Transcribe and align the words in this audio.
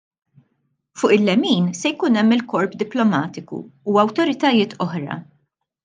Fuq 0.97 1.11
il-lemin 1.17 1.65
se 1.79 1.87
jkun 1.93 2.17
hemm 2.19 2.35
il-korp 2.37 2.73
diplomatiku 2.81 3.57
u 3.91 4.01
awtoritajiet 4.05 4.79
oħra. 4.89 5.21